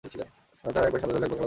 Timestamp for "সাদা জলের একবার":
0.63-0.99